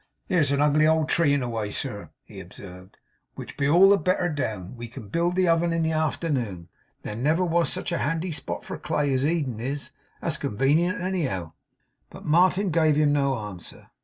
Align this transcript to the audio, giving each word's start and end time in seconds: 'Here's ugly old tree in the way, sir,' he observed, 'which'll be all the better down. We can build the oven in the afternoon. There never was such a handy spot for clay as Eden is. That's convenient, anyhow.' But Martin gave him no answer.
'Here's 0.25 0.51
ugly 0.51 0.87
old 0.87 1.09
tree 1.09 1.31
in 1.31 1.41
the 1.41 1.47
way, 1.47 1.69
sir,' 1.69 2.09
he 2.23 2.39
observed, 2.39 2.97
'which'll 3.35 3.55
be 3.55 3.69
all 3.69 3.87
the 3.89 3.97
better 3.99 4.29
down. 4.29 4.75
We 4.75 4.87
can 4.87 5.09
build 5.09 5.35
the 5.35 5.47
oven 5.47 5.71
in 5.71 5.83
the 5.83 5.91
afternoon. 5.91 6.69
There 7.03 7.15
never 7.15 7.45
was 7.45 7.71
such 7.71 7.91
a 7.91 7.99
handy 7.99 8.31
spot 8.31 8.65
for 8.65 8.79
clay 8.79 9.13
as 9.13 9.23
Eden 9.23 9.59
is. 9.59 9.91
That's 10.19 10.37
convenient, 10.37 10.99
anyhow.' 10.99 11.51
But 12.09 12.25
Martin 12.25 12.71
gave 12.71 12.95
him 12.95 13.13
no 13.13 13.37
answer. 13.37 13.91